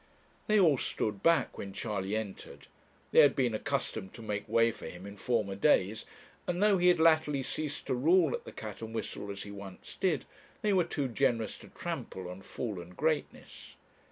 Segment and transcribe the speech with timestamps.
[0.47, 2.65] They all stood back when Charley entered;
[3.11, 6.05] they had been accustomed to make way for him in former days,
[6.47, 9.51] and though he had latterly ceased to rule at the 'Cat and Whistle' as he
[9.51, 10.25] once did,
[10.63, 13.75] they were too generous to trample on fallen greatness.